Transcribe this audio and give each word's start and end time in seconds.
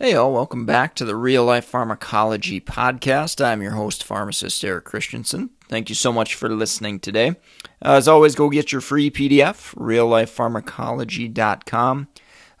Hey, 0.00 0.14
all, 0.14 0.32
welcome 0.32 0.64
back 0.64 0.94
to 0.94 1.04
the 1.04 1.16
Real 1.16 1.44
Life 1.44 1.64
Pharmacology 1.64 2.60
Podcast. 2.60 3.44
I'm 3.44 3.60
your 3.60 3.72
host, 3.72 4.04
pharmacist 4.04 4.62
Eric 4.62 4.84
Christensen. 4.84 5.50
Thank 5.68 5.88
you 5.88 5.96
so 5.96 6.12
much 6.12 6.36
for 6.36 6.48
listening 6.48 7.00
today. 7.00 7.30
Uh, 7.84 7.94
as 7.94 8.06
always, 8.06 8.36
go 8.36 8.48
get 8.48 8.70
your 8.70 8.80
free 8.80 9.10
PDF, 9.10 9.74
reallifepharmacology.com. 9.74 12.08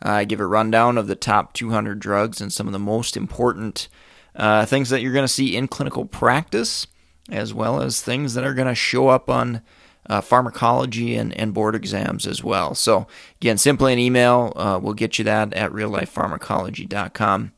Uh, 0.04 0.08
I 0.08 0.24
give 0.24 0.40
a 0.40 0.48
rundown 0.48 0.98
of 0.98 1.06
the 1.06 1.14
top 1.14 1.52
200 1.52 2.00
drugs 2.00 2.40
and 2.40 2.52
some 2.52 2.66
of 2.66 2.72
the 2.72 2.80
most 2.80 3.16
important 3.16 3.86
uh, 4.34 4.66
things 4.66 4.90
that 4.90 5.00
you're 5.00 5.12
going 5.12 5.22
to 5.22 5.28
see 5.28 5.54
in 5.54 5.68
clinical 5.68 6.06
practice, 6.06 6.88
as 7.30 7.54
well 7.54 7.80
as 7.80 8.02
things 8.02 8.34
that 8.34 8.42
are 8.42 8.54
going 8.54 8.66
to 8.66 8.74
show 8.74 9.06
up 9.06 9.30
on 9.30 9.62
uh, 10.08 10.20
pharmacology 10.20 11.16
and, 11.16 11.34
and 11.34 11.52
board 11.52 11.74
exams 11.74 12.26
as 12.26 12.42
well. 12.42 12.74
So, 12.74 13.06
again, 13.40 13.58
simply 13.58 13.92
an 13.92 13.98
email. 13.98 14.52
Uh, 14.56 14.78
we'll 14.82 14.94
get 14.94 15.18
you 15.18 15.24
that 15.24 15.52
at 15.54 15.70
reallifepharmacology.com. 15.72 17.52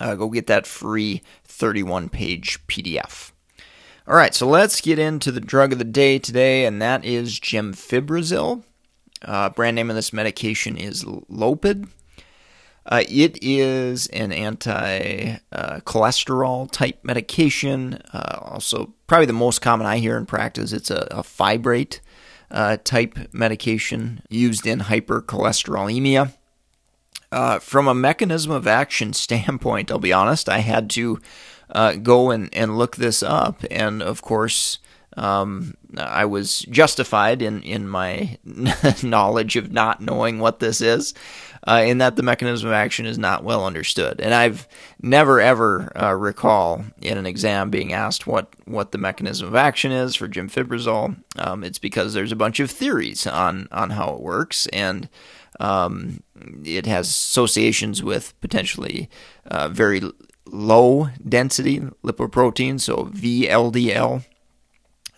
Uh, 0.00 0.14
go 0.14 0.28
get 0.28 0.46
that 0.48 0.66
free 0.66 1.22
31 1.44 2.08
page 2.08 2.58
PDF. 2.66 3.32
All 4.06 4.16
right, 4.16 4.34
so 4.34 4.48
let's 4.48 4.80
get 4.80 4.98
into 4.98 5.30
the 5.30 5.40
drug 5.40 5.72
of 5.72 5.78
the 5.78 5.84
day 5.84 6.18
today, 6.18 6.64
and 6.64 6.82
that 6.82 7.04
is 7.04 7.38
Gemfibrozil. 7.38 8.64
Uh, 9.22 9.48
brand 9.50 9.76
name 9.76 9.90
of 9.90 9.96
this 9.96 10.12
medication 10.12 10.76
is 10.76 11.04
Lopid. 11.04 11.88
Uh, 12.84 13.04
it 13.08 13.38
is 13.40 14.08
an 14.08 14.32
anti 14.32 15.36
uh, 15.52 15.80
cholesterol 15.80 16.70
type 16.70 16.98
medication. 17.04 18.00
Uh, 18.12 18.38
also, 18.42 18.92
probably 19.06 19.26
the 19.26 19.32
most 19.32 19.60
common 19.60 19.86
I 19.86 19.98
hear 19.98 20.16
in 20.16 20.26
practice. 20.26 20.72
It's 20.72 20.90
a, 20.90 21.06
a 21.10 21.22
fibrate 21.22 22.00
uh, 22.50 22.76
type 22.82 23.32
medication 23.32 24.22
used 24.28 24.66
in 24.66 24.80
hypercholesterolemia. 24.80 26.34
Uh, 27.30 27.58
from 27.58 27.88
a 27.88 27.94
mechanism 27.94 28.52
of 28.52 28.66
action 28.66 29.12
standpoint, 29.14 29.90
I'll 29.90 29.98
be 29.98 30.12
honest, 30.12 30.48
I 30.48 30.58
had 30.58 30.90
to 30.90 31.20
uh, 31.70 31.94
go 31.94 32.30
and, 32.30 32.52
and 32.52 32.76
look 32.76 32.96
this 32.96 33.22
up. 33.22 33.64
And 33.70 34.02
of 34.02 34.22
course, 34.22 34.78
um, 35.16 35.74
I 35.96 36.24
was 36.24 36.60
justified 36.62 37.42
in, 37.42 37.62
in 37.62 37.88
my 37.88 38.38
knowledge 39.02 39.56
of 39.56 39.72
not 39.72 40.00
knowing 40.00 40.38
what 40.38 40.58
this 40.58 40.80
is 40.80 41.14
uh, 41.66 41.82
in 41.84 41.98
that 41.98 42.16
the 42.16 42.22
mechanism 42.22 42.68
of 42.68 42.74
action 42.74 43.06
is 43.06 43.18
not 43.18 43.44
well 43.44 43.66
understood. 43.66 44.20
And 44.20 44.34
I've 44.34 44.66
never 45.00 45.40
ever 45.40 45.92
uh, 45.96 46.12
recall 46.12 46.84
in 47.00 47.18
an 47.18 47.26
exam 47.26 47.70
being 47.70 47.92
asked 47.92 48.26
what, 48.26 48.54
what 48.64 48.92
the 48.92 48.98
mechanism 48.98 49.48
of 49.48 49.54
action 49.54 49.92
is 49.92 50.14
for 50.14 50.28
Gemfibrozil. 50.28 51.16
Um, 51.36 51.64
it's 51.64 51.78
because 51.78 52.14
there's 52.14 52.32
a 52.32 52.36
bunch 52.36 52.58
of 52.60 52.70
theories 52.70 53.26
on 53.26 53.68
on 53.70 53.90
how 53.90 54.14
it 54.14 54.20
works, 54.20 54.66
and 54.68 55.08
um, 55.60 56.22
it 56.64 56.86
has 56.86 57.08
associations 57.08 58.02
with 58.02 58.38
potentially 58.40 59.08
uh, 59.46 59.68
very 59.68 60.00
low 60.46 61.08
density 61.26 61.80
lipoproteins, 62.02 62.80
so 62.80 63.06
VLDL 63.06 64.24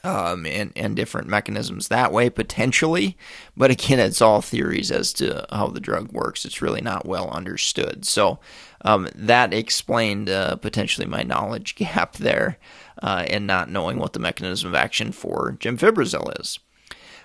um, 0.04 0.44
and, 0.44 0.70
and 0.76 0.94
different 0.94 1.26
mechanisms 1.26 1.88
that 1.88 2.12
way, 2.12 2.28
potentially. 2.30 3.16
But 3.56 3.70
again, 3.70 3.98
it's 3.98 4.20
all 4.20 4.42
theories 4.42 4.90
as 4.90 5.12
to 5.14 5.46
how 5.50 5.68
the 5.68 5.80
drug 5.80 6.12
works. 6.12 6.44
It's 6.44 6.62
really 6.62 6.82
not 6.82 7.06
well 7.06 7.30
understood. 7.30 8.04
So 8.04 8.38
um, 8.82 9.08
that 9.14 9.54
explained 9.54 10.28
uh, 10.28 10.56
potentially 10.56 11.06
my 11.06 11.22
knowledge 11.22 11.74
gap 11.76 12.16
there 12.18 12.58
uh, 13.02 13.24
and 13.28 13.46
not 13.46 13.70
knowing 13.70 13.98
what 13.98 14.12
the 14.12 14.20
mechanism 14.20 14.68
of 14.68 14.74
action 14.74 15.10
for 15.10 15.56
Gemfibrozil 15.58 16.38
is. 16.40 16.58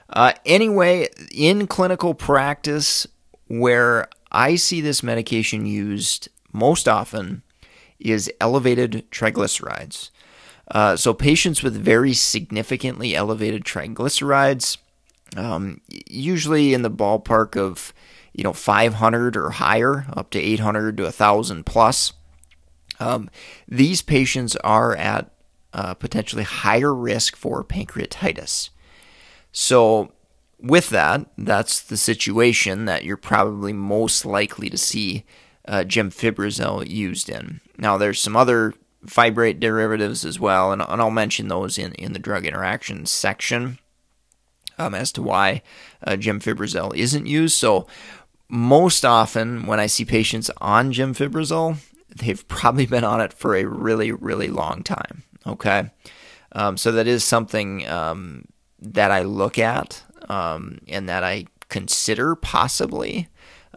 Uh, 0.09 0.33
anyway, 0.45 1.07
in 1.31 1.67
clinical 1.67 2.15
practice, 2.15 3.05
where 3.47 4.07
I 4.31 4.55
see 4.55 4.81
this 4.81 5.03
medication 5.03 5.65
used 5.65 6.29
most 6.51 6.87
often 6.87 7.43
is 7.99 8.31
elevated 8.39 9.05
triglycerides. 9.11 10.09
Uh, 10.71 10.95
so 10.95 11.13
patients 11.13 11.63
with 11.63 11.75
very 11.75 12.13
significantly 12.13 13.15
elevated 13.15 13.63
triglycerides, 13.63 14.77
um, 15.35 15.81
usually 16.07 16.73
in 16.73 16.83
the 16.83 16.91
ballpark 16.91 17.57
of 17.57 17.93
you 18.33 18.43
know 18.43 18.53
500 18.53 19.35
or 19.35 19.51
higher, 19.51 20.05
up 20.13 20.29
to 20.31 20.39
800 20.39 20.97
to 20.97 21.03
1,000 21.03 21.65
plus. 21.65 22.13
Um, 22.99 23.29
these 23.67 24.01
patients 24.01 24.55
are 24.57 24.95
at 24.95 25.31
uh, 25.73 25.93
potentially 25.93 26.43
higher 26.43 26.93
risk 26.93 27.35
for 27.35 27.63
pancreatitis. 27.63 28.69
So, 29.51 30.11
with 30.59 30.89
that, 30.89 31.25
that's 31.37 31.81
the 31.81 31.97
situation 31.97 32.85
that 32.85 33.03
you're 33.03 33.17
probably 33.17 33.71
most 33.71 34.25
likely 34.25 34.69
to 34.69 34.77
see 34.77 35.25
uh, 35.67 35.83
gemfibrozil 35.87 36.89
used 36.89 37.29
in. 37.29 37.61
Now, 37.77 37.97
there's 37.97 38.19
some 38.19 38.35
other 38.35 38.73
fibrate 39.05 39.59
derivatives 39.59 40.25
as 40.25 40.39
well, 40.39 40.71
and, 40.71 40.81
and 40.81 41.01
I'll 41.01 41.11
mention 41.11 41.47
those 41.47 41.77
in, 41.77 41.93
in 41.93 42.13
the 42.13 42.19
drug 42.19 42.45
interactions 42.45 43.11
section 43.11 43.79
um, 44.77 44.95
as 44.95 45.11
to 45.13 45.21
why 45.21 45.61
uh, 46.05 46.11
gemfibrozil 46.11 46.95
isn't 46.95 47.25
used. 47.25 47.57
So, 47.57 47.87
most 48.51 49.05
often 49.05 49.67
when 49.67 49.79
I 49.79 49.85
see 49.85 50.05
patients 50.05 50.49
on 50.59 50.91
gemfibrozil, 50.91 51.77
they've 52.15 52.47
probably 52.47 52.85
been 52.85 53.03
on 53.03 53.21
it 53.21 53.33
for 53.33 53.55
a 53.55 53.65
really, 53.65 54.11
really 54.11 54.47
long 54.47 54.83
time. 54.83 55.23
Okay. 55.45 55.91
Um, 56.53 56.77
so, 56.77 56.91
that 56.93 57.07
is 57.07 57.23
something 57.23 57.87
um, 57.87 58.45
that 58.81 59.11
I 59.11 59.23
look 59.23 59.59
at 59.59 60.03
um, 60.29 60.79
and 60.87 61.07
that 61.09 61.23
I 61.23 61.45
consider 61.69 62.35
possibly 62.35 63.27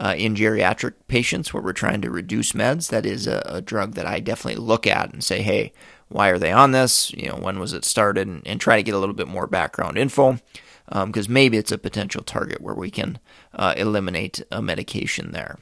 uh, 0.03 0.15
in 0.19 0.35
geriatric 0.35 0.95
patients 1.07 1.55
where 1.55 1.63
we're 1.63 1.73
trying 1.73 2.03
to 2.03 2.11
reduce 2.11 2.53
meds, 2.53 2.89
that 2.91 3.07
is 3.07 3.29
a, 3.29 3.41
a, 3.47 3.61
drug 3.61 3.95
that 3.95 4.05
I 4.05 4.19
definitely 4.19 4.61
look 4.61 4.85
at 4.85 5.13
and 5.13 5.23
say, 5.23 5.43
hey, 5.43 5.73
why 6.09 6.29
are 6.31 6.41
they 6.41 6.51
on 6.51 6.73
this? 6.73 7.13
You 7.13 7.29
know, 7.29 7.37
when 7.37 7.61
was 7.61 7.73
it 7.73 7.85
started? 7.85 8.27
And, 8.27 8.43
and 8.45 8.61
try 8.61 8.77
to 8.77 8.83
get 8.83 8.97
a 8.97 8.99
little 8.99 9.15
bit 9.15 9.29
more 9.29 9.47
background 9.47 9.97
info 9.97 10.41
because 10.89 11.29
um, 11.29 11.33
maybe 11.33 11.57
it's 11.57 11.71
a 11.71 11.79
potential 11.79 12.25
target 12.25 12.61
where 12.61 12.75
we 12.75 12.91
can 12.91 13.21
uh, 13.55 13.75
eliminate 13.77 14.43
a 14.51 14.61
medication 14.61 15.31
there. 15.31 15.61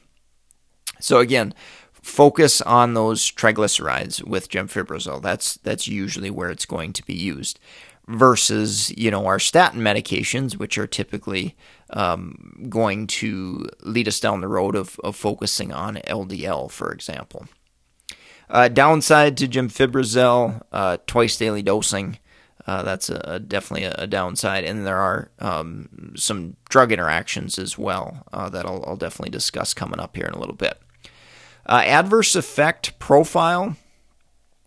So 1.00 1.18
again, 1.18 1.52
focus 1.92 2.62
on 2.62 2.94
those 2.94 3.30
triglycerides 3.30 4.24
with 4.24 4.48
gemfibrozil. 4.48 5.20
That's 5.20 5.58
that's 5.58 5.86
usually 5.86 6.30
where 6.30 6.50
it's 6.50 6.64
going 6.64 6.94
to 6.94 7.04
be 7.04 7.14
used 7.14 7.60
versus 8.10 8.92
you 8.96 9.10
know 9.10 9.26
our 9.26 9.38
statin 9.38 9.80
medications, 9.80 10.56
which 10.56 10.76
are 10.76 10.86
typically 10.86 11.56
um, 11.90 12.66
going 12.68 13.06
to 13.06 13.66
lead 13.82 14.08
us 14.08 14.20
down 14.20 14.40
the 14.40 14.48
road 14.48 14.76
of, 14.76 14.98
of 15.02 15.16
focusing 15.16 15.72
on 15.72 15.96
LDL, 16.06 16.70
for 16.70 16.92
example. 16.92 17.46
Uh, 18.48 18.68
downside 18.68 19.36
to 19.36 19.46
gemfibrozil, 19.46 20.60
uh, 20.72 20.96
twice 21.06 21.36
daily 21.36 21.62
dosing. 21.62 22.18
Uh, 22.66 22.82
that's 22.82 23.08
a, 23.08 23.20
a 23.24 23.40
definitely 23.40 23.84
a, 23.84 23.94
a, 23.96 24.06
downside, 24.06 24.64
and 24.64 24.86
there 24.86 24.98
are 24.98 25.30
um, 25.38 26.12
some 26.16 26.56
drug 26.68 26.92
interactions 26.92 27.58
as 27.58 27.78
well 27.78 28.24
uh, 28.32 28.48
that 28.48 28.66
I'll, 28.66 28.84
I'll, 28.86 28.96
definitely 28.96 29.30
discuss 29.30 29.72
coming 29.72 29.98
up 29.98 30.14
here 30.14 30.26
in 30.26 30.34
a 30.34 30.38
little 30.38 30.54
bit. 30.54 30.78
Uh, 31.64 31.82
adverse 31.86 32.34
effect 32.34 32.98
profile. 32.98 33.76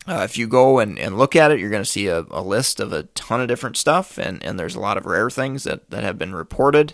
Uh, 0.07 0.21
if 0.23 0.37
you 0.37 0.47
go 0.47 0.79
and, 0.79 0.99
and 0.99 1.17
look 1.17 1.35
at 1.35 1.51
it, 1.51 1.59
you're 1.59 1.69
going 1.69 1.83
to 1.83 1.89
see 1.89 2.07
a, 2.07 2.25
a, 2.29 2.41
list 2.41 2.79
of 2.79 2.91
a 2.91 3.03
ton 3.03 3.39
of 3.39 3.47
different 3.47 3.77
stuff, 3.77 4.17
and, 4.17 4.43
and 4.43 4.59
there's 4.59 4.75
a 4.75 4.79
lot 4.79 4.97
of 4.97 5.05
rare 5.05 5.29
things 5.29 5.63
that, 5.63 5.89
that 5.89 6.03
have 6.03 6.17
been 6.17 6.35
reported. 6.35 6.93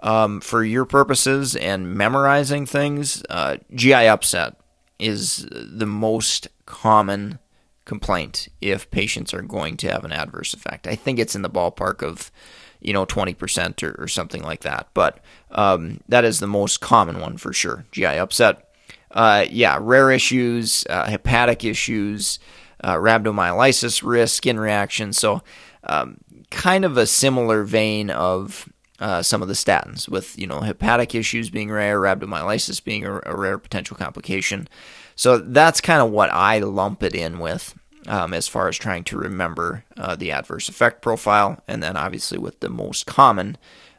Um, 0.00 0.40
for 0.40 0.64
your 0.64 0.84
purposes 0.84 1.54
and 1.54 1.94
memorizing 1.94 2.66
things, 2.66 3.22
uh, 3.30 3.58
GI 3.74 4.08
upset 4.08 4.56
is 4.98 5.46
the 5.50 5.86
most 5.86 6.48
common 6.66 7.38
complaint 7.84 8.48
if 8.60 8.90
patients 8.90 9.32
are 9.32 9.42
going 9.42 9.76
to 9.76 9.90
have 9.90 10.04
an 10.04 10.12
adverse 10.12 10.54
effect. 10.54 10.86
I 10.88 10.96
think 10.96 11.18
it's 11.18 11.36
in 11.36 11.42
the 11.42 11.50
ballpark 11.50 12.02
of, 12.02 12.32
you 12.80 12.92
know, 12.92 13.06
20% 13.06 13.82
or, 13.82 14.02
or 14.02 14.08
something 14.08 14.42
like 14.42 14.62
that. 14.62 14.88
But 14.94 15.20
um, 15.52 16.00
that 16.08 16.24
is 16.24 16.40
the 16.40 16.46
most 16.48 16.80
common 16.80 17.20
one 17.20 17.36
for 17.36 17.52
sure 17.52 17.84
GI 17.92 18.06
upset 18.06 18.71
uh, 19.12 19.46
yeah, 19.50 19.78
rare 19.80 20.10
issues, 20.10 20.86
uh, 20.88 21.06
hepatic 21.06 21.64
issues, 21.64 22.38
uh, 22.82 22.94
rhabdomyolysis 22.94 24.02
risk, 24.02 24.36
skin 24.36 24.58
reaction. 24.58 25.12
So, 25.12 25.42
um, 25.84 26.18
kind 26.50 26.84
of 26.84 26.96
a 26.96 27.06
similar 27.06 27.64
vein 27.64 28.10
of 28.10 28.68
uh, 29.00 29.22
some 29.22 29.42
of 29.42 29.48
the 29.48 29.54
statins, 29.54 30.08
with 30.08 30.38
you 30.38 30.46
know 30.46 30.60
hepatic 30.60 31.14
issues 31.14 31.50
being 31.50 31.70
rare, 31.70 32.00
rhabdomyolysis 32.00 32.82
being 32.82 33.04
a, 33.04 33.20
a 33.26 33.36
rare 33.36 33.58
potential 33.58 33.96
complication. 33.96 34.68
So 35.14 35.38
that's 35.38 35.80
kind 35.80 36.00
of 36.00 36.10
what 36.10 36.30
I 36.32 36.58
lump 36.60 37.02
it 37.02 37.14
in 37.14 37.38
with 37.38 37.78
um, 38.06 38.32
as 38.32 38.48
far 38.48 38.68
as 38.68 38.76
trying 38.76 39.04
to 39.04 39.18
remember 39.18 39.84
uh, 39.96 40.16
the 40.16 40.32
adverse 40.32 40.68
effect 40.68 41.02
profile, 41.02 41.62
and 41.68 41.82
then 41.82 41.96
obviously 41.96 42.38
with 42.38 42.60
the 42.60 42.68
most 42.68 43.06
common 43.06 43.56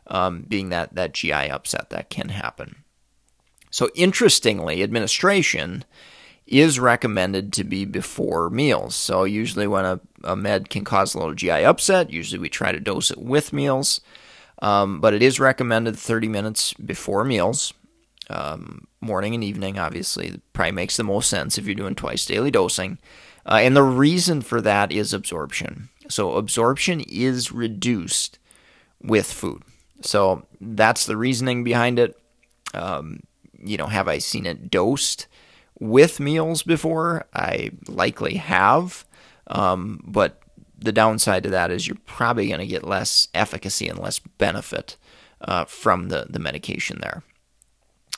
um, 0.07 0.45
being 0.47 0.69
that 0.69 0.95
that 0.95 1.13
GI 1.13 1.31
upset 1.31 1.89
that 1.89 2.09
can 2.09 2.29
happen. 2.29 2.82
So 3.73 3.89
interestingly, 3.95 4.83
administration 4.83 5.83
is 6.45 6.79
recommended 6.79 7.51
to 7.53 7.63
be 7.63 7.85
before 7.85 8.51
meals. 8.51 8.95
So 8.95 9.23
usually 9.23 9.65
when 9.65 9.83
a, 9.83 9.99
a 10.23 10.35
med 10.35 10.69
can 10.69 10.83
cause 10.83 11.15
a 11.15 11.17
little 11.17 11.33
GI 11.33 11.65
upset, 11.65 12.11
usually 12.11 12.37
we 12.37 12.49
try 12.49 12.71
to 12.71 12.79
dose 12.79 13.09
it 13.09 13.17
with 13.17 13.51
meals. 13.51 13.99
Um, 14.61 15.01
but 15.01 15.15
it 15.15 15.23
is 15.23 15.39
recommended 15.39 15.97
30 15.97 16.27
minutes 16.27 16.73
before 16.73 17.23
meals, 17.23 17.73
um, 18.29 18.85
morning 19.01 19.33
and 19.33 19.43
evening. 19.43 19.79
Obviously, 19.79 20.39
probably 20.53 20.73
makes 20.73 20.95
the 20.95 21.03
most 21.03 21.27
sense 21.27 21.57
if 21.57 21.65
you're 21.65 21.73
doing 21.73 21.95
twice 21.95 22.27
daily 22.27 22.51
dosing. 22.51 22.99
Uh, 23.43 23.57
and 23.63 23.75
the 23.75 23.81
reason 23.81 24.41
for 24.41 24.61
that 24.61 24.91
is 24.91 25.15
absorption. 25.15 25.89
So 26.09 26.33
absorption 26.33 26.99
is 27.09 27.51
reduced 27.51 28.37
with 29.01 29.33
food. 29.33 29.63
So 30.01 30.45
that's 30.61 31.07
the 31.07 31.17
reasoning 31.17 31.63
behind 31.63 31.97
it. 31.97 32.15
Um, 32.75 33.21
you 33.63 33.77
know, 33.77 33.87
have 33.87 34.07
I 34.07 34.17
seen 34.17 34.45
it 34.45 34.69
dosed 34.69 35.27
with 35.79 36.19
meals 36.19 36.63
before? 36.63 37.25
I 37.33 37.71
likely 37.87 38.35
have. 38.35 39.05
Um, 39.47 40.01
but 40.05 40.41
the 40.77 40.91
downside 40.91 41.43
to 41.43 41.49
that 41.49 41.71
is 41.71 41.87
you're 41.87 41.97
probably 42.05 42.47
going 42.47 42.59
to 42.59 42.67
get 42.67 42.83
less 42.83 43.27
efficacy 43.33 43.87
and 43.87 43.99
less 43.99 44.19
benefit 44.19 44.97
uh, 45.41 45.65
from 45.65 46.09
the, 46.09 46.27
the 46.29 46.39
medication 46.39 46.99
there. 47.01 47.23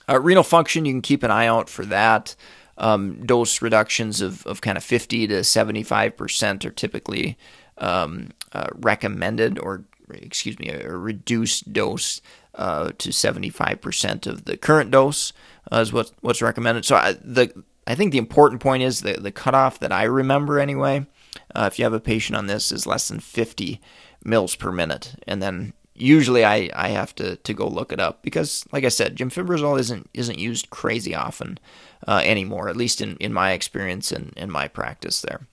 Uh, 0.07 0.19
renal 0.19 0.43
function, 0.43 0.85
you 0.85 0.93
can 0.93 1.01
keep 1.01 1.23
an 1.23 1.31
eye 1.31 1.47
out 1.47 1.69
for 1.69 1.85
that. 1.85 2.35
Um, 2.77 3.25
dose 3.25 3.61
reductions 3.61 4.21
of, 4.21 4.45
of 4.45 4.61
kind 4.61 4.77
of 4.77 4.83
50 4.83 5.27
to 5.27 5.35
75% 5.35 6.65
are 6.65 6.71
typically 6.71 7.37
um, 7.77 8.31
uh, 8.51 8.67
recommended, 8.73 9.57
or 9.59 9.85
excuse 10.09 10.59
me, 10.59 10.69
a 10.69 10.89
reduced 10.89 11.71
dose 11.71 12.21
uh, 12.55 12.91
to 12.97 13.09
75% 13.09 14.27
of 14.27 14.45
the 14.45 14.57
current 14.57 14.91
dose 14.91 15.33
uh, 15.71 15.77
is 15.77 15.93
what, 15.93 16.11
what's 16.21 16.41
recommended. 16.41 16.85
So 16.85 16.95
I, 16.95 17.13
the 17.13 17.63
I 17.87 17.95
think 17.95 18.11
the 18.11 18.17
important 18.17 18.61
point 18.61 18.83
is 18.83 19.01
the, 19.01 19.13
the 19.13 19.31
cutoff 19.31 19.79
that 19.79 19.91
I 19.91 20.03
remember 20.03 20.59
anyway, 20.59 21.05
uh, 21.53 21.69
if 21.71 21.77
you 21.77 21.85
have 21.85 21.93
a 21.93 21.99
patient 21.99 22.35
on 22.35 22.47
this, 22.47 22.71
is 22.71 22.87
less 22.87 23.07
than 23.07 23.19
50 23.19 23.79
mils 24.23 24.55
per 24.55 24.71
minute. 24.71 25.15
And 25.27 25.41
then 25.41 25.73
usually 25.93 26.43
I, 26.43 26.69
I 26.73 26.89
have 26.89 27.13
to, 27.15 27.35
to 27.37 27.53
go 27.53 27.67
look 27.67 27.91
it 27.91 27.99
up 27.99 28.23
because, 28.23 28.65
like 28.71 28.83
I 28.83 28.89
said, 28.89 29.15
gemfibrozil 29.15 29.79
isn't 29.79 30.09
isn't 30.13 30.39
used 30.39 30.69
crazy 30.69 31.13
often 31.13 31.59
uh, 32.07 32.21
anymore, 32.23 32.69
at 32.69 32.77
least 32.77 33.01
in, 33.01 33.17
in 33.17 33.31
my 33.33 33.51
experience 33.51 34.11
and 34.11 34.33
in 34.35 34.49
my 34.51 34.67
practice 34.67 35.21
there. 35.21 35.47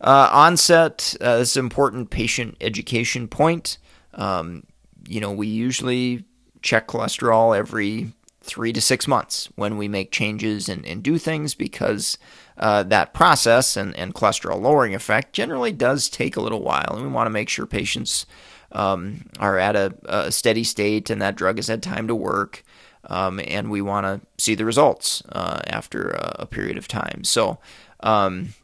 Uh, 0.00 0.30
onset 0.32 1.16
uh, 1.20 1.38
this 1.38 1.50
is 1.50 1.56
an 1.56 1.64
important 1.64 2.10
patient 2.10 2.56
education 2.60 3.28
point. 3.28 3.78
Um, 4.14 4.64
you 5.06 5.20
know, 5.20 5.32
we 5.32 5.46
usually 5.46 6.24
check 6.62 6.88
cholesterol 6.88 7.56
every 7.56 8.12
three 8.42 8.72
to 8.72 8.80
six 8.80 9.06
months 9.06 9.48
when 9.54 9.76
we 9.76 9.86
make 9.86 10.10
changes 10.10 10.68
and, 10.68 10.84
and 10.86 11.02
do 11.02 11.18
things 11.18 11.54
because 11.54 12.18
uh, 12.58 12.82
that 12.82 13.14
process 13.14 13.76
and, 13.76 13.94
and 13.96 14.14
cholesterol 14.14 14.60
lowering 14.60 14.94
effect 14.94 15.32
generally 15.32 15.72
does 15.72 16.08
take 16.08 16.36
a 16.36 16.40
little 16.40 16.62
while. 16.62 16.94
And 16.94 17.02
we 17.02 17.08
want 17.08 17.26
to 17.26 17.30
make 17.30 17.48
sure 17.48 17.66
patients 17.66 18.26
um, 18.72 19.26
are 19.38 19.58
at 19.58 19.76
a, 19.76 19.94
a, 20.04 20.32
steady 20.32 20.64
state 20.64 21.10
and 21.10 21.20
that 21.20 21.36
drug 21.36 21.56
has 21.56 21.68
had 21.68 21.82
time 21.82 22.06
to 22.08 22.14
work. 22.14 22.64
Um, 23.04 23.40
and 23.46 23.70
we 23.70 23.82
want 23.82 24.04
to 24.06 24.20
see 24.42 24.54
the 24.54 24.64
results 24.64 25.22
uh, 25.30 25.60
after 25.66 26.10
a, 26.10 26.36
a, 26.40 26.46
period 26.46 26.76
of 26.76 26.86
time. 26.86 27.24
So, 27.24 27.58
um, 28.00 28.54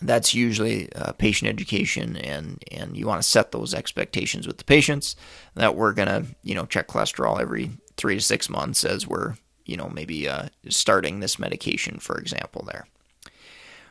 that's 0.00 0.34
usually 0.34 0.92
uh, 0.94 1.12
patient 1.12 1.48
education 1.48 2.16
and 2.16 2.62
and 2.70 2.96
you 2.96 3.06
want 3.06 3.20
to 3.20 3.28
set 3.28 3.52
those 3.52 3.74
expectations 3.74 4.46
with 4.46 4.58
the 4.58 4.64
patients 4.64 5.16
that 5.54 5.74
we're 5.74 5.92
going 5.92 6.08
to 6.08 6.24
you 6.42 6.54
know 6.54 6.66
check 6.66 6.88
cholesterol 6.88 7.40
every 7.40 7.70
three 7.98 8.14
to 8.14 8.20
six 8.22 8.48
months 8.48 8.84
as 8.84 9.06
we're, 9.06 9.34
you 9.66 9.76
know, 9.76 9.90
maybe 9.90 10.26
uh, 10.26 10.48
starting 10.70 11.20
this 11.20 11.38
medication, 11.38 11.98
for 11.98 12.16
example, 12.16 12.64
there. 12.66 12.86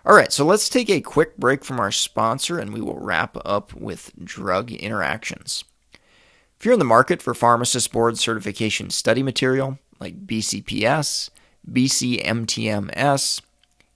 All 0.05 0.15
right, 0.15 0.31
so 0.31 0.45
let's 0.45 0.69
take 0.69 0.89
a 0.89 1.01
quick 1.01 1.37
break 1.37 1.63
from 1.63 1.79
our 1.79 1.91
sponsor 1.91 2.57
and 2.57 2.73
we 2.73 2.81
will 2.81 2.97
wrap 2.97 3.37
up 3.45 3.73
with 3.73 4.13
drug 4.23 4.71
interactions. 4.71 5.65
If 6.57 6.65
you're 6.65 6.73
in 6.73 6.79
the 6.79 6.85
market 6.85 7.21
for 7.21 7.33
pharmacist 7.33 7.91
board 7.91 8.17
certification 8.17 8.89
study 8.89 9.21
material 9.21 9.77
like 9.99 10.25
BCPS, 10.25 11.29
BCMTMS, 11.69 13.41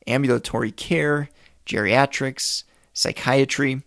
ambulatory 0.06 0.72
care, 0.72 1.30
geriatrics, 1.72 2.64
psychiatry, 2.94 3.82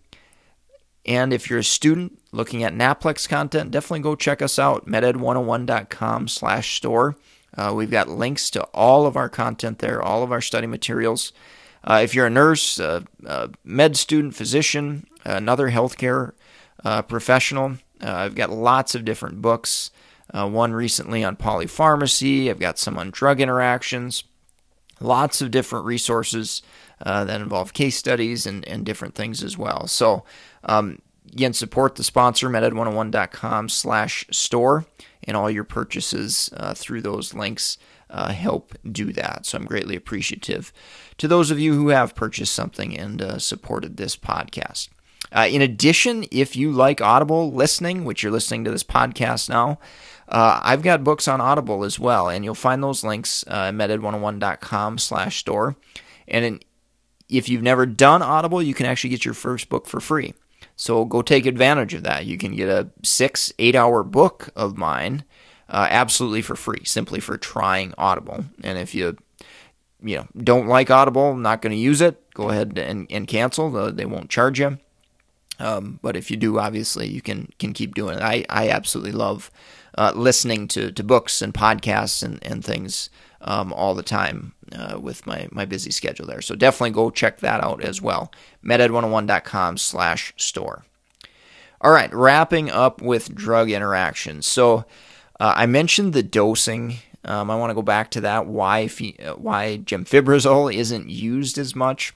and 1.06 1.32
if 1.32 1.50
you're 1.50 1.58
a 1.58 1.64
student 1.64 2.18
looking 2.32 2.64
at 2.64 2.72
Naplex 2.72 3.28
content, 3.28 3.70
definitely 3.70 4.00
go 4.00 4.16
check 4.16 4.40
us 4.40 4.58
out, 4.58 4.86
meded101.com 4.86 6.28
slash 6.28 6.76
store. 6.76 7.16
Uh, 7.56 7.72
we've 7.76 7.90
got 7.90 8.08
links 8.08 8.50
to 8.50 8.62
all 8.72 9.06
of 9.06 9.16
our 9.16 9.28
content 9.28 9.78
there, 9.80 10.02
all 10.02 10.22
of 10.22 10.32
our 10.32 10.40
study 10.40 10.66
materials. 10.66 11.32
Uh, 11.84 12.00
if 12.02 12.14
you're 12.14 12.26
a 12.26 12.30
nurse, 12.30 12.80
med 13.64 13.96
student, 13.96 14.34
physician, 14.34 15.06
another 15.24 15.70
healthcare 15.70 16.32
uh, 16.84 17.02
professional, 17.02 17.76
uh, 18.02 18.10
I've 18.10 18.34
got 18.34 18.50
lots 18.50 18.94
of 18.94 19.04
different 19.04 19.40
books. 19.40 19.90
Uh, 20.32 20.48
one 20.48 20.72
recently 20.72 21.22
on 21.22 21.36
polypharmacy. 21.36 22.50
I've 22.50 22.58
got 22.58 22.78
some 22.78 22.98
on 22.98 23.10
drug 23.10 23.40
interactions. 23.40 24.24
Lots 25.00 25.40
of 25.40 25.50
different 25.50 25.84
resources 25.84 26.62
uh, 27.02 27.24
that 27.24 27.40
involve 27.40 27.72
case 27.72 27.96
studies 27.96 28.46
and, 28.46 28.66
and 28.68 28.84
different 28.84 29.14
things 29.14 29.42
as 29.42 29.58
well. 29.58 29.86
So 29.86 30.24
um, 30.64 31.00
again, 31.32 31.52
support 31.52 31.96
the 31.96 32.04
sponsor, 32.04 32.48
meded101.com 32.48 33.68
slash 33.68 34.26
store, 34.30 34.86
and 35.24 35.36
all 35.36 35.50
your 35.50 35.64
purchases 35.64 36.50
uh, 36.56 36.74
through 36.74 37.02
those 37.02 37.34
links 37.34 37.78
uh, 38.10 38.32
help 38.32 38.74
do 38.90 39.12
that. 39.12 39.46
So 39.46 39.58
I'm 39.58 39.64
greatly 39.64 39.96
appreciative 39.96 40.72
to 41.18 41.26
those 41.26 41.50
of 41.50 41.58
you 41.58 41.74
who 41.74 41.88
have 41.88 42.14
purchased 42.14 42.54
something 42.54 42.96
and 42.96 43.20
uh, 43.20 43.38
supported 43.38 43.96
this 43.96 44.16
podcast. 44.16 44.88
Uh, 45.32 45.48
in 45.50 45.62
addition, 45.62 46.24
if 46.30 46.54
you 46.54 46.70
like 46.70 47.00
Audible 47.00 47.52
listening, 47.52 48.04
which 48.04 48.22
you're 48.22 48.30
listening 48.30 48.64
to 48.64 48.70
this 48.70 48.84
podcast 48.84 49.48
now, 49.48 49.80
uh, 50.28 50.60
I've 50.62 50.82
got 50.82 51.02
books 51.02 51.26
on 51.26 51.40
Audible 51.40 51.84
as 51.84 51.98
well, 51.98 52.28
and 52.28 52.44
you'll 52.44 52.54
find 52.54 52.82
those 52.82 53.02
links 53.02 53.44
uh, 53.48 53.68
at 53.68 53.74
meded101.com 53.74 54.98
slash 54.98 55.40
store. 55.40 55.76
And 56.28 56.64
if 57.38 57.48
you've 57.48 57.62
never 57.62 57.86
done 57.86 58.22
Audible, 58.22 58.62
you 58.62 58.74
can 58.74 58.86
actually 58.86 59.10
get 59.10 59.24
your 59.24 59.34
first 59.34 59.68
book 59.68 59.86
for 59.86 60.00
free. 60.00 60.34
So 60.76 61.04
go 61.04 61.22
take 61.22 61.46
advantage 61.46 61.94
of 61.94 62.02
that. 62.02 62.26
You 62.26 62.36
can 62.36 62.56
get 62.56 62.68
a 62.68 62.90
six, 63.02 63.52
eight 63.58 63.76
hour 63.76 64.02
book 64.02 64.50
of 64.56 64.76
mine 64.76 65.24
uh, 65.68 65.86
absolutely 65.90 66.42
for 66.42 66.56
free, 66.56 66.84
simply 66.84 67.20
for 67.20 67.36
trying 67.36 67.94
Audible. 67.96 68.44
And 68.62 68.78
if 68.78 68.94
you 68.94 69.16
you 70.02 70.16
know 70.16 70.26
don't 70.36 70.66
like 70.66 70.90
Audible, 70.90 71.36
not 71.36 71.62
going 71.62 71.72
to 71.72 71.78
use 71.78 72.00
it, 72.00 72.32
go 72.34 72.50
ahead 72.50 72.78
and, 72.78 73.06
and 73.10 73.26
cancel. 73.26 73.92
They 73.92 74.04
won't 74.04 74.30
charge 74.30 74.60
you. 74.60 74.78
Um, 75.58 75.98
but 76.02 76.16
if 76.16 76.30
you 76.30 76.36
do, 76.36 76.58
obviously 76.58 77.08
you 77.08 77.20
can 77.20 77.48
can 77.58 77.72
keep 77.72 77.94
doing 77.94 78.18
it. 78.18 78.22
I, 78.22 78.44
I 78.48 78.70
absolutely 78.70 79.12
love 79.12 79.50
uh, 79.96 80.12
listening 80.14 80.68
to, 80.68 80.90
to 80.92 81.04
books 81.04 81.40
and 81.40 81.54
podcasts 81.54 82.22
and, 82.22 82.44
and 82.44 82.64
things 82.64 83.10
um, 83.42 83.72
all 83.72 83.94
the 83.94 84.02
time 84.02 84.54
uh, 84.74 84.98
with 85.00 85.26
my, 85.26 85.48
my 85.52 85.64
busy 85.64 85.90
schedule 85.90 86.26
there. 86.26 86.42
So 86.42 86.54
definitely 86.54 86.90
go 86.90 87.10
check 87.10 87.40
that 87.40 87.62
out 87.62 87.82
as 87.82 88.02
well. 88.02 88.32
meded101.com 88.64 89.78
slash 89.78 90.32
store. 90.36 90.84
All 91.80 91.92
right, 91.92 92.12
wrapping 92.12 92.70
up 92.70 93.02
with 93.02 93.34
drug 93.34 93.70
interactions. 93.70 94.46
So 94.46 94.86
uh, 95.38 95.52
I 95.56 95.66
mentioned 95.66 96.12
the 96.12 96.22
dosing. 96.22 96.96
Um, 97.24 97.50
I 97.50 97.56
want 97.56 97.70
to 97.70 97.74
go 97.74 97.82
back 97.82 98.10
to 98.12 98.22
that. 98.22 98.46
Why 98.46 98.88
why 98.88 99.80
gemfibrozil 99.84 100.74
isn't 100.74 101.10
used 101.10 101.58
as 101.58 101.74
much. 101.74 102.14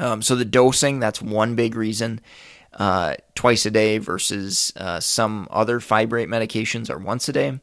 Um, 0.00 0.22
so 0.22 0.34
the 0.34 0.44
dosing, 0.44 0.98
that's 0.98 1.20
one 1.22 1.54
big 1.54 1.76
reason. 1.76 2.20
Uh, 2.72 3.14
twice 3.34 3.66
a 3.66 3.70
day 3.70 3.98
versus 3.98 4.72
uh, 4.76 5.00
some 5.00 5.46
other 5.50 5.80
fibrate 5.80 6.28
medications 6.28 6.88
are 6.88 6.98
once 6.98 7.28
a 7.28 7.32
day. 7.32 7.60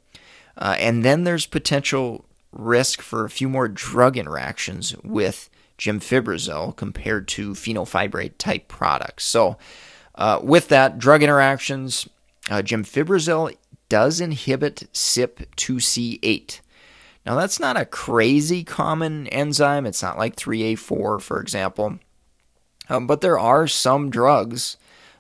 Uh, 0.58 0.76
and 0.80 1.04
then 1.04 1.24
there's 1.24 1.46
potential 1.46 2.26
risk 2.52 3.02
for 3.02 3.26
a 3.26 3.30
few 3.30 3.48
more 3.50 3.68
drug 3.68 4.18
interactions 4.18 4.96
with 5.04 5.50
gemfibrozil 5.78 6.76
compared 6.76 7.28
to 7.28 7.52
fenofibrate 7.52 8.38
type 8.38 8.68
products. 8.68 9.26
So, 9.26 9.58
uh, 10.16 10.40
with 10.42 10.68
that, 10.70 10.98
drug 10.98 11.22
interactions, 11.22 12.10
uh, 12.50 12.64
gemfibrozil 12.64 13.56
does 13.88 14.20
inhibit 14.20 14.90
CYP2C8. 14.94 16.60
Now, 17.26 17.36
that's 17.36 17.60
not 17.60 17.78
a 17.78 17.86
crazy 17.86 18.64
common 18.64 19.28
enzyme. 19.28 19.86
It's 19.86 20.02
not 20.02 20.18
like 20.18 20.36
3A4, 20.36 21.22
for 21.22 21.40
example. 21.40 22.00
Um, 22.90 23.08
but 23.08 23.22
there 23.22 23.40
are 23.40 23.68
some 23.68 24.10
drugs 24.10 24.78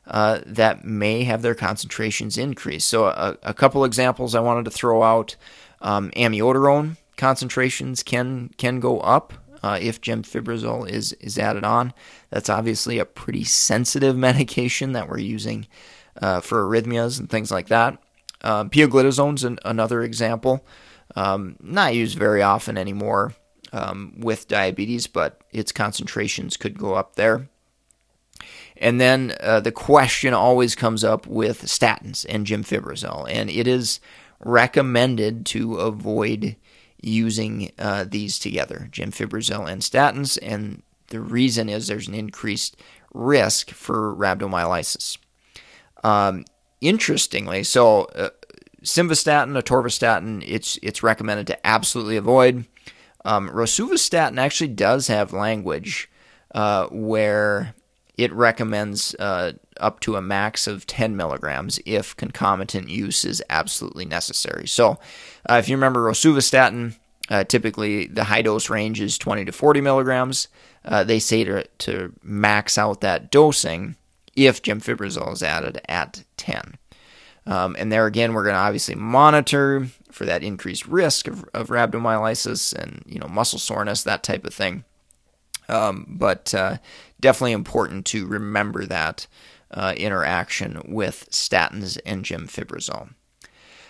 uh, 0.08 0.40
that 0.46 0.86
may 0.86 1.24
have 1.24 1.42
their 1.42 1.56
concentrations 1.56 2.38
increase. 2.38 2.86
So, 2.86 3.08
a, 3.08 3.38
a 3.44 3.54
couple 3.54 3.84
examples 3.84 4.36
I 4.36 4.40
wanted 4.40 4.66
to 4.66 4.72
throw 4.72 5.04
out 5.04 5.36
um, 5.82 6.12
amiodarone 6.12 6.98
concentrations 7.18 8.04
can, 8.04 8.52
can 8.58 8.80
go 8.80 9.00
up. 9.02 9.34
Uh, 9.64 9.80
if 9.82 10.00
gemfibrozil 10.00 10.88
is, 10.88 11.14
is 11.14 11.38
added 11.40 11.64
on, 11.64 11.92
that's 12.30 12.48
obviously 12.48 13.00
a 13.00 13.06
pretty 13.06 13.44
sensitive 13.44 14.16
medication 14.30 14.94
that 14.94 15.10
we're 15.10 15.18
using 15.18 15.68
uh, 16.22 16.40
for 16.40 16.64
arrhythmias 16.64 17.20
and 17.20 17.30
things 17.30 17.52
like 17.52 17.68
that. 17.68 17.98
Uh, 18.42 18.66
pioglitazone's 18.66 19.44
an, 19.44 19.58
another 19.66 20.04
example. 20.04 20.66
Um, 21.16 21.56
not 21.60 21.96
used 21.96 22.18
very 22.18 22.44
often 22.44 22.78
anymore 22.78 23.34
um, 23.74 24.14
with 24.20 24.48
diabetes, 24.48 25.08
but 25.08 25.42
its 25.52 25.72
concentrations 25.72 26.56
could 26.56 26.78
go 26.78 26.94
up 26.94 27.16
there. 27.16 27.50
And 28.79 29.01
then 29.01 29.36
uh, 29.39 29.60
the 29.60 29.72
question 29.72 30.34
always 30.34 30.75
comes 30.75 31.03
up 31.03 31.25
with 31.27 31.63
statins 31.63 32.25
and 32.29 32.46
gemfibrozil, 32.46 33.25
and 33.29 33.50
it 33.50 33.67
is 33.67 34.00
recommended 34.39 35.46
to 35.48 35.77
avoid 35.77 36.55
using 37.01 37.72
uh, 37.79 38.05
these 38.07 38.39
together, 38.39 38.88
gemfibrozil 38.91 39.69
and 39.69 39.81
statins, 39.81 40.38
and 40.41 40.84
the 41.07 41.22
reason 41.22 41.69
is 41.69 41.88
there's 41.88 42.07
an 42.07 42.13
increased 42.13 42.77
risk 43.13 43.72
for 43.72 44.15
rhabdomyolysis. 44.15 45.17
Um, 46.03 46.46
interestingly, 46.81 47.63
so 47.63 48.05
uh, 48.05 48.29
simvastatin, 48.84 49.60
atorvastatin, 49.60 50.43
it's 50.46 50.77
it's 50.84 51.03
recommended 51.03 51.48
to 51.48 51.67
absolutely 51.67 52.17
avoid. 52.17 52.65
Um, 53.25 53.50
rosuvastatin 53.50 54.38
actually 54.38 54.69
does 54.69 55.07
have 55.07 55.34
language 55.34 56.10
uh, 56.53 56.88
where 56.88 57.74
it 58.18 58.34
recommends 58.34 59.16
uh, 59.16 59.54
up 59.80 60.00
to 60.02 60.16
a 60.16 60.22
max 60.22 60.68
of 60.68 60.88
10 60.88 61.16
milligrams 61.16 61.80
if 61.86 62.16
concomitant 62.18 62.90
use 62.90 63.24
is 63.24 63.44
absolutely 63.50 64.06
necessary. 64.06 64.68
So, 64.68 65.00
uh, 65.50 65.56
if 65.56 65.70
you 65.70 65.76
remember 65.76 66.04
rosuvastatin, 66.04 66.96
uh, 67.30 67.44
typically 67.44 68.08
the 68.08 68.26
high 68.26 68.42
dose 68.42 68.70
range 68.70 69.00
is 69.00 69.18
20 69.18 69.46
to 69.46 69.52
40 69.52 69.82
milligrams. 69.82 70.48
Uh, 70.84 71.04
they 71.04 71.20
say 71.20 71.44
to, 71.44 71.64
to 71.80 72.14
max 72.24 72.78
out 72.78 73.02
that 73.02 73.30
dosing 73.30 73.96
if 74.36 74.62
gemfibrozil 74.62 75.34
is 75.34 75.44
added 75.44 75.82
at 75.88 76.24
10. 76.38 76.78
Um, 77.46 77.76
and 77.80 77.92
there 77.92 78.06
again, 78.06 78.34
we're 78.34 78.44
going 78.44 78.56
to 78.56 78.60
obviously 78.60 78.96
monitor 78.96 79.88
for 80.12 80.26
that 80.26 80.44
increased 80.44 80.86
risk 80.86 81.28
of, 81.28 81.46
of 81.54 81.70
rhabdomyolysis 81.70 82.74
and 82.74 83.04
you 83.06 83.20
know 83.20 83.28
muscle 83.28 83.60
soreness, 83.60 84.04
that 84.04 84.24
type 84.24 84.46
of 84.46 84.54
thing. 84.54 84.84
Um, 85.70 86.06
but 86.08 86.54
uh, 86.54 86.78
definitely 87.20 87.52
important 87.52 88.06
to 88.08 88.26
remember 88.26 88.86
that 88.86 89.28
uh, 89.72 89.94
interaction 89.98 90.82
with 90.86 91.28
statins 91.30 91.98
and 92.06 92.24
gemfibrozil. 92.24 93.10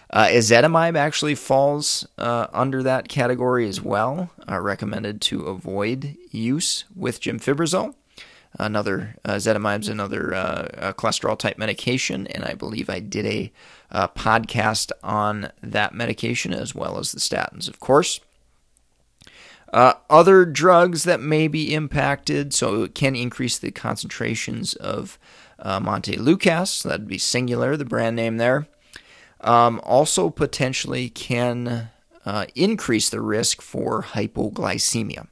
Uh, 0.10 0.28
ezetimibe 0.28 0.98
actually 0.98 1.36
falls 1.36 2.08
uh, 2.18 2.48
under 2.54 2.82
that 2.82 3.10
category 3.10 3.68
as 3.68 3.82
well, 3.82 4.32
uh, 4.50 4.60
recommended 4.60 5.20
to 5.20 5.42
avoid 5.42 6.16
use 6.32 6.86
with 6.96 7.22
gemfibrozil. 7.22 7.94
Another 8.58 9.16
uh, 9.28 9.34
is 9.34 9.46
another 9.46 10.34
uh, 10.34 10.94
cholesterol 10.98 11.38
type 11.38 11.58
medication, 11.58 12.26
and 12.28 12.44
I 12.44 12.54
believe 12.54 12.90
I 12.90 13.00
did 13.00 13.26
a 13.26 13.52
uh, 13.92 14.08
podcast 14.08 14.92
on 15.04 15.52
that 15.62 15.94
medication 15.94 16.54
as 16.54 16.74
well 16.74 16.98
as 16.98 17.12
the 17.12 17.20
statins, 17.20 17.68
of 17.68 17.80
course. 17.80 18.20
Uh, 19.74 19.94
other 20.10 20.46
drugs 20.46 21.04
that 21.04 21.20
may 21.20 21.48
be 21.48 21.74
impacted, 21.74 22.54
so 22.54 22.84
it 22.84 22.96
can 22.96 23.16
increase 23.16 23.58
the 23.58 23.72
concentrations 23.72 24.74
of 24.76 25.20
uh, 25.60 25.80
Montelukast, 25.80 26.68
so 26.68 26.90
that'd 26.90 27.08
be 27.08 27.18
Singulair, 27.18 27.78
the 27.78 27.86
brand 27.86 28.16
name 28.16 28.38
there. 28.38 28.68
Um, 29.42 29.82
also, 29.84 30.30
potentially 30.30 31.10
can 31.10 31.90
uh, 32.26 32.46
increase 32.56 33.10
the 33.10 33.22
risk 33.22 33.62
for 33.62 34.04
hypoglycemia, 34.04 35.28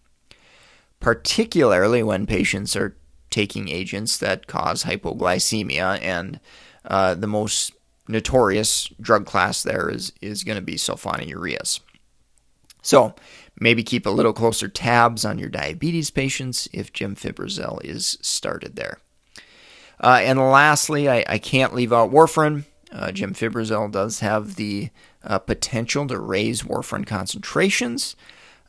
particularly 0.99 2.03
when 2.03 2.25
patients 2.25 2.75
are 2.75 2.97
taking 3.29 3.69
agents 3.69 4.17
that 4.17 4.47
cause 4.47 4.83
hypoglycemia, 4.83 5.99
and 6.01 6.39
uh, 6.85 7.15
the 7.15 7.27
most 7.27 7.73
notorious 8.07 8.89
drug 9.01 9.25
class 9.25 9.63
there 9.63 9.89
is, 9.89 10.13
is 10.21 10.43
going 10.43 10.57
to 10.57 10.61
be 10.61 10.75
sulfonylureas. 10.75 11.79
So, 12.81 13.15
maybe 13.59 13.83
keep 13.83 14.05
a 14.05 14.11
little 14.11 14.33
closer 14.33 14.67
tabs 14.67 15.25
on 15.25 15.37
your 15.37 15.49
diabetes 15.49 16.09
patients 16.09 16.67
if 16.73 16.91
gemfibrozil 16.91 17.83
is 17.83 18.17
started 18.21 18.75
there. 18.75 18.99
Uh, 19.99 20.19
and 20.21 20.39
lastly, 20.39 21.09
I, 21.09 21.23
I, 21.27 21.37
can't 21.37 21.73
leave 21.73 21.93
out 21.93 22.11
warfarin. 22.11 22.65
Uh, 22.91 23.07
gemfibrozil 23.07 23.91
does 23.91 24.19
have 24.19 24.55
the 24.55 24.89
uh, 25.23 25.39
potential 25.39 26.05
to 26.07 26.19
raise 26.19 26.63
warfarin 26.63 27.07
concentrations, 27.07 28.15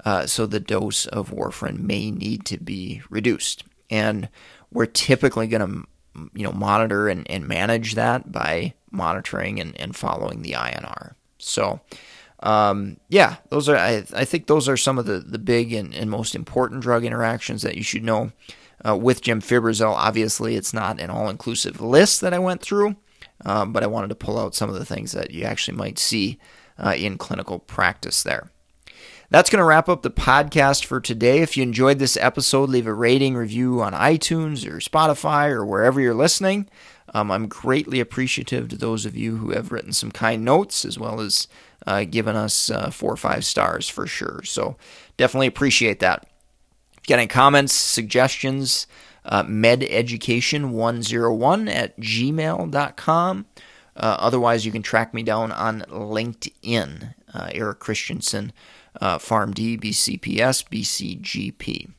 uh, 0.04 0.26
so 0.26 0.46
the 0.46 0.60
dose 0.60 1.06
of 1.06 1.30
warfarin 1.30 1.80
may 1.80 2.12
need 2.12 2.44
to 2.46 2.58
be 2.58 3.02
reduced. 3.10 3.64
And 3.90 4.28
we're 4.70 4.86
typically 4.86 5.48
going 5.48 5.66
to 5.66 5.88
you 6.34 6.44
know 6.44 6.52
monitor 6.52 7.08
and, 7.08 7.28
and 7.30 7.46
manage 7.46 7.94
that 7.94 8.30
by 8.32 8.74
monitoring 8.90 9.60
and, 9.60 9.78
and 9.80 9.94
following 9.94 10.42
the 10.42 10.52
INR. 10.52 11.14
So 11.38 11.80
um, 12.40 12.98
yeah, 13.08 13.36
those 13.50 13.68
are 13.68 13.76
I, 13.76 14.04
I 14.14 14.24
think 14.24 14.46
those 14.46 14.68
are 14.68 14.76
some 14.76 14.98
of 14.98 15.06
the, 15.06 15.18
the 15.20 15.38
big 15.38 15.72
and, 15.72 15.94
and 15.94 16.10
most 16.10 16.34
important 16.34 16.82
drug 16.82 17.04
interactions 17.04 17.62
that 17.62 17.76
you 17.76 17.82
should 17.82 18.04
know. 18.04 18.32
Uh, 18.86 18.94
with 18.94 19.22
gemfibrozil, 19.22 19.90
obviously, 19.90 20.54
it's 20.54 20.74
not 20.74 21.00
an 21.00 21.10
all 21.10 21.28
inclusive 21.30 21.80
list 21.80 22.20
that 22.20 22.34
I 22.34 22.38
went 22.38 22.60
through, 22.60 22.94
uh, 23.44 23.64
but 23.64 23.82
I 23.82 23.86
wanted 23.86 24.08
to 24.08 24.14
pull 24.14 24.38
out 24.38 24.54
some 24.54 24.68
of 24.68 24.76
the 24.76 24.84
things 24.84 25.12
that 25.12 25.30
you 25.30 25.44
actually 25.44 25.78
might 25.78 25.98
see 25.98 26.38
uh, 26.78 26.94
in 26.96 27.16
clinical 27.16 27.58
practice 27.58 28.22
there. 28.22 28.50
That's 29.30 29.50
going 29.50 29.58
to 29.58 29.64
wrap 29.64 29.88
up 29.88 30.02
the 30.02 30.10
podcast 30.10 30.84
for 30.84 31.00
today. 31.00 31.40
If 31.40 31.56
you 31.56 31.62
enjoyed 31.64 31.98
this 31.98 32.16
episode, 32.18 32.68
leave 32.68 32.86
a 32.86 32.94
rating, 32.94 33.34
review 33.34 33.82
on 33.82 33.92
iTunes 33.92 34.64
or 34.64 34.78
Spotify 34.78 35.50
or 35.50 35.66
wherever 35.66 36.00
you're 36.00 36.14
listening. 36.14 36.68
Um, 37.12 37.30
I'm 37.30 37.48
greatly 37.48 37.98
appreciative 37.98 38.68
to 38.68 38.76
those 38.76 39.04
of 39.04 39.16
you 39.16 39.36
who 39.36 39.50
have 39.50 39.72
written 39.72 39.92
some 39.92 40.12
kind 40.12 40.44
notes 40.44 40.84
as 40.84 40.98
well 40.98 41.20
as 41.20 41.48
uh, 41.86 42.04
given 42.04 42.36
us 42.36 42.70
uh, 42.70 42.90
four 42.90 43.12
or 43.12 43.16
five 43.16 43.44
stars 43.44 43.88
for 43.88 44.06
sure. 44.06 44.42
So 44.44 44.76
definitely 45.16 45.46
appreciate 45.46 46.00
that. 46.00 46.26
If 46.92 47.08
you 47.08 47.14
got 47.14 47.18
any 47.18 47.28
comments, 47.28 47.72
suggestions, 47.72 48.86
uh, 49.24 49.44
mededucation101 49.44 51.70
at 51.70 51.98
gmail.com. 52.00 53.46
Uh, 53.96 54.16
otherwise, 54.20 54.66
you 54.66 54.72
can 54.72 54.82
track 54.82 55.14
me 55.14 55.22
down 55.22 55.52
on 55.52 55.82
LinkedIn, 55.88 57.14
uh, 57.32 57.48
Eric 57.52 57.78
Christensen, 57.78 58.52
uh, 59.00 59.16
PharmD, 59.18 59.80
BCPS, 59.80 60.68
BCGP. 60.68 61.92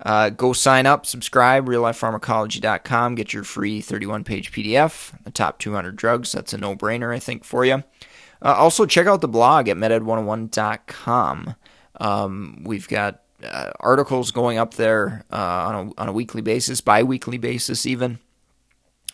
Uh, 0.00 0.30
go 0.30 0.52
sign 0.52 0.86
up, 0.86 1.06
subscribe, 1.06 1.66
reallifepharmacology.com. 1.66 3.16
Get 3.16 3.32
your 3.32 3.42
free 3.42 3.80
31 3.80 4.22
page 4.22 4.52
PDF, 4.52 5.12
the 5.24 5.32
top 5.32 5.58
200 5.58 5.96
drugs. 5.96 6.30
That's 6.32 6.52
a 6.52 6.58
no 6.58 6.76
brainer, 6.76 7.14
I 7.14 7.18
think, 7.18 7.44
for 7.44 7.64
you. 7.64 7.82
Uh, 8.42 8.54
also, 8.56 8.86
check 8.86 9.06
out 9.06 9.20
the 9.20 9.28
blog 9.28 9.68
at 9.68 9.76
meded101.com. 9.76 11.54
Um, 12.00 12.62
we've 12.64 12.88
got 12.88 13.22
uh, 13.42 13.70
articles 13.80 14.30
going 14.30 14.58
up 14.58 14.74
there 14.74 15.24
uh, 15.32 15.36
on, 15.36 15.74
a, 15.74 16.00
on 16.00 16.08
a 16.08 16.12
weekly 16.12 16.42
basis, 16.42 16.80
bi 16.80 17.02
weekly 17.02 17.38
basis, 17.38 17.86
even. 17.86 18.18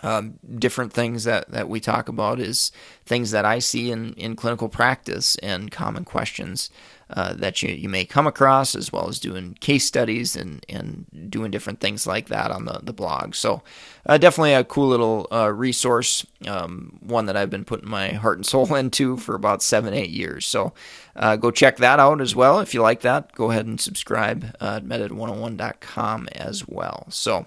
Um, 0.02 0.38
different 0.58 0.92
things 0.92 1.24
that, 1.24 1.50
that 1.50 1.68
we 1.68 1.80
talk 1.80 2.10
about 2.10 2.38
is 2.38 2.72
things 3.06 3.30
that 3.30 3.46
I 3.46 3.58
see 3.58 3.90
in, 3.90 4.12
in 4.14 4.36
clinical 4.36 4.68
practice 4.68 5.36
and 5.36 5.70
common 5.70 6.04
questions 6.04 6.68
uh, 7.14 7.32
that 7.34 7.62
you, 7.62 7.70
you 7.70 7.88
may 7.88 8.04
come 8.04 8.26
across, 8.26 8.74
as 8.74 8.92
well 8.92 9.08
as 9.08 9.20
doing 9.20 9.56
case 9.60 9.84
studies 9.84 10.34
and, 10.34 10.66
and 10.68 11.06
doing 11.30 11.50
different 11.50 11.78
things 11.78 12.06
like 12.06 12.26
that 12.26 12.50
on 12.50 12.64
the, 12.64 12.80
the 12.82 12.92
blog. 12.92 13.36
So, 13.36 13.62
uh, 14.06 14.18
definitely 14.18 14.54
a 14.54 14.64
cool 14.64 14.88
little 14.88 15.28
uh, 15.30 15.52
resource, 15.52 16.26
um, 16.48 16.98
one 17.00 17.26
that 17.26 17.36
I've 17.36 17.50
been 17.50 17.64
putting 17.64 17.88
my 17.88 18.08
heart 18.08 18.38
and 18.38 18.44
soul 18.44 18.74
into 18.74 19.16
for 19.16 19.36
about 19.36 19.62
seven, 19.62 19.94
eight 19.94 20.10
years. 20.10 20.44
So, 20.44 20.72
uh, 21.14 21.36
go 21.36 21.52
check 21.52 21.76
that 21.76 22.00
out 22.00 22.20
as 22.20 22.34
well. 22.34 22.58
If 22.58 22.74
you 22.74 22.82
like 22.82 23.02
that, 23.02 23.32
go 23.32 23.50
ahead 23.52 23.66
and 23.66 23.80
subscribe 23.80 24.56
uh, 24.60 24.80
at 24.82 24.84
meded101.com 24.84 26.28
as 26.32 26.66
well. 26.66 27.06
So, 27.10 27.46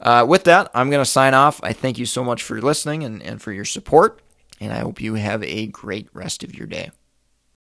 uh, 0.00 0.24
with 0.26 0.44
that, 0.44 0.70
I'm 0.74 0.90
going 0.90 1.04
to 1.04 1.10
sign 1.10 1.34
off. 1.34 1.60
I 1.62 1.74
thank 1.74 1.98
you 1.98 2.06
so 2.06 2.24
much 2.24 2.42
for 2.42 2.60
listening 2.62 3.04
and, 3.04 3.22
and 3.22 3.42
for 3.42 3.52
your 3.52 3.64
support, 3.66 4.22
and 4.58 4.72
I 4.72 4.78
hope 4.78 5.02
you 5.02 5.14
have 5.14 5.42
a 5.42 5.66
great 5.66 6.08
rest 6.14 6.42
of 6.42 6.54
your 6.54 6.66
day. 6.66 6.90